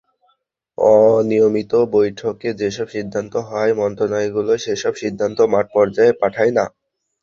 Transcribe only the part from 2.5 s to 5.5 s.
যেসব সিদ্ধান্ত হয়, মন্ত্রণালয়গুলো সেসব সিদ্ধান্ত